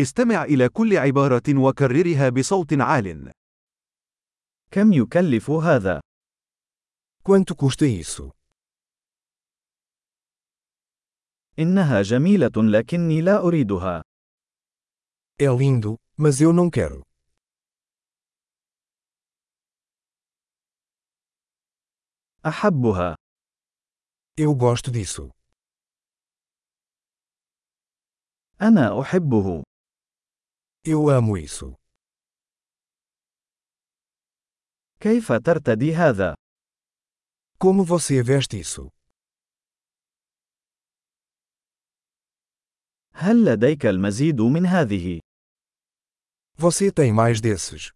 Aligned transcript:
استمع 0.00 0.44
إلى 0.44 0.68
كل 0.68 0.96
عبارة 0.96 1.42
وكررها 1.48 2.28
بصوت 2.28 2.72
عال. 2.72 3.32
كم 4.70 4.92
يكلف 4.92 5.50
هذا؟ 5.50 6.00
Quanto 7.22 7.54
custa 7.54 7.86
isso? 7.86 8.30
إنها 11.58 12.02
جميلة 12.02 12.52
لكني 12.56 13.20
لا 13.20 13.38
أريدها. 13.38 14.02
É 15.42 15.48
lindo, 15.48 15.96
mas 16.16 16.40
eu 16.40 16.52
não 16.52 16.70
quero. 16.70 17.02
أحبها. 22.46 23.16
Eu 24.38 24.54
gosto 24.54 24.90
disso. 24.90 25.30
أنا 28.62 29.00
أحبه. 29.00 29.62
Eu 30.85 31.09
amo 31.09 31.37
isso. 31.37 31.75
كيف 34.99 35.31
ترتدي 35.31 35.95
هذا؟ 35.95 36.35
Como 37.59 37.83
você 37.85 38.23
veste 38.23 38.59
isso? 38.59 38.89
هل 43.13 43.45
لديك 43.45 43.85
المزيد 43.85 44.41
من 44.41 44.65
هذه؟ 44.65 45.19
Você 46.57 46.91
tem 46.91 47.11
mais 47.13 47.41
desses? 47.41 47.91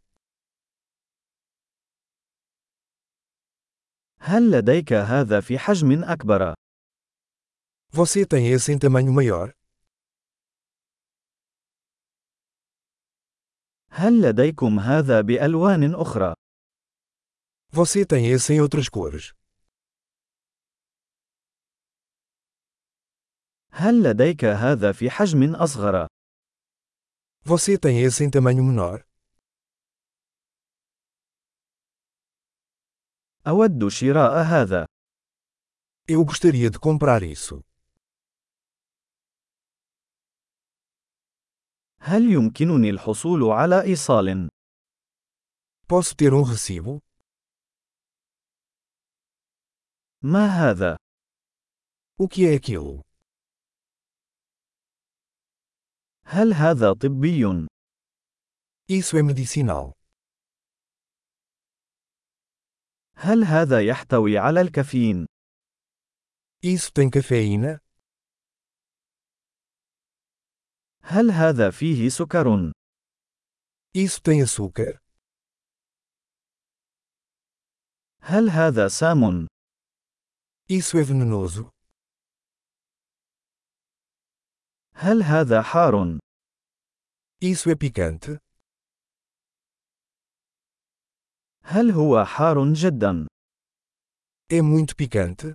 هل 4.20 4.52
لديك 4.52 4.93
هذا 4.93 5.41
في 5.41 5.59
حجم 5.59 6.03
أكبر؟ 6.03 6.53
Você 7.91 8.25
tem 8.25 8.47
esse 8.52 8.71
em 8.71 8.79
tamanho 8.79 9.13
maior? 9.13 9.53
هل 14.00 14.22
لديكم 14.22 14.80
هذا 14.80 15.20
بألوان 15.20 15.95
أخرى؟ 15.95 16.34
Você 17.70 18.06
tem 18.06 18.26
esse 18.26 18.52
em 18.54 18.60
outras 18.60 18.88
cores? 18.88 19.34
هل 23.71 24.02
لديك 24.02 24.45
هذا 24.45 24.93
في 24.93 25.10
حجم 25.10 25.54
أصغر؟ 25.54 26.06
Você 27.45 27.78
tem 27.78 28.01
esse 28.02 28.24
em 28.24 28.30
tamanho 28.30 28.65
menor? 28.65 29.04
أود 33.46 33.88
شراء 33.88 34.43
هذا. 34.43 34.87
Eu 36.09 36.24
gostaria 36.24 36.71
de 36.71 36.78
comprar 36.78 37.23
isso. 37.23 37.70
هل 42.02 42.32
يمكنني 42.32 42.90
الحصول 42.90 43.45
على 43.45 43.82
إيصال؟ 43.82 44.48
Posso 45.87 46.15
ter 46.15 46.32
um 46.32 46.43
recibo? 46.43 47.01
ما 50.23 50.46
هذا؟ 50.46 50.96
O 52.23 52.28
que 52.28 52.46
é 52.46 52.54
aquilo? 52.54 53.02
هل 56.24 56.52
هذا 56.54 56.93
طبي؟ 56.93 57.66
Isso 58.90 59.16
é 59.16 59.23
medicinal. 59.23 59.93
هل 63.16 63.45
هذا 63.45 63.80
يحتوي 63.80 64.38
على 64.38 64.60
الكافيين؟ 64.60 65.26
Isso 66.65 66.91
tem 66.93 67.10
cafeína? 67.10 67.81
هل 71.12 71.30
هذا 71.30 71.70
فيه 71.70 72.08
سكر؟ 72.08 72.72
Isso 73.97 74.20
tem 74.20 74.42
açúcar? 74.42 74.98
هل 78.20 78.50
هذا 78.50 78.88
سام؟ 78.88 79.47
Isso 80.70 80.97
é 80.99 81.03
venenoso? 81.03 81.70
هل 84.94 85.22
هذا 85.22 85.62
حار؟ 85.62 86.19
Isso 87.43 87.70
é 87.70 87.75
picante? 87.75 88.38
هل 91.65 91.91
هو 91.91 92.25
حار 92.25 92.72
جدا؟ 92.72 93.26
É 94.53 94.62
muito 94.62 94.94
picante? 94.97 95.54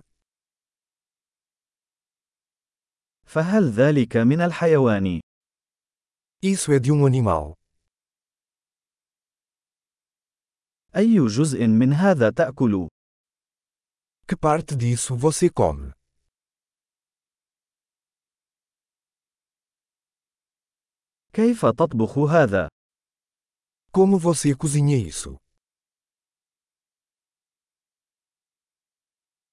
فهل 3.24 3.70
ذلك 3.70 4.16
من 4.16 4.40
الحيوان؟ 4.40 5.25
Isso 6.45 6.71
é 6.71 6.79
de 6.79 6.91
um 6.91 7.05
animal. 7.05 7.53
أي 10.95 11.27
جزء 11.27 11.67
من 11.67 11.93
هذا 11.93 12.29
تأكل؟ 12.29 12.87
Que 14.27 14.35
parte 14.35 14.75
disso 14.75 15.15
você 15.15 15.49
come? 15.49 15.93
كيف 21.33 21.65
تطبخ 21.65 22.17
هذا؟ 22.17 22.67
Como 23.91 24.17
você 24.19 24.55
cozinha 24.55 24.97
isso? 24.97 25.37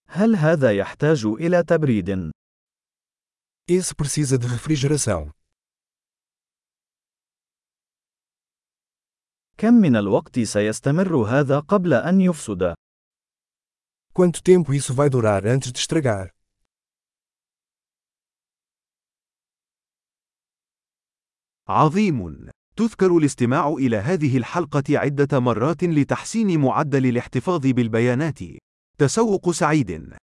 هل 0.08 0.36
هذا 0.36 0.72
يحتاج 0.72 1.24
إلى 1.26 1.62
تبريد؟ 1.62 2.30
Esse 3.70 3.94
precisa 3.94 4.38
de 4.38 4.46
refrigeração. 4.46 5.30
كم 9.63 9.73
من 9.73 9.95
الوقت 9.95 10.39
سيستمر 10.39 11.15
هذا 11.15 11.59
قبل 11.59 11.93
أن 11.93 12.21
يفسد؟ 12.21 12.73
Quanto 14.13 14.41
tempo 14.41 14.73
isso 14.73 14.93
vai 14.93 15.09
durar 15.09 15.47
antes 15.47 15.71
de 15.71 15.79
estragar? 15.79 16.29
عظيم. 21.67 22.49
تذكر 22.75 23.17
الاستماع 23.17 23.69
إلى 23.69 23.97
هذه 23.97 24.37
الحلقة 24.37 24.83
عدة 24.89 25.39
مرات 25.39 25.83
لتحسين 25.83 26.59
معدل 26.59 27.05
الاحتفاظ 27.05 27.67
بالبيانات. 27.67 28.39
تسوق 28.97 29.51
سعيد. 29.51 30.17